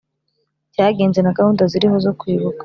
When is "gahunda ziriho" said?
1.37-1.97